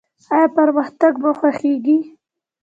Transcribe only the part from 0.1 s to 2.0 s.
ایا پرمختګ مو خوښیږي؟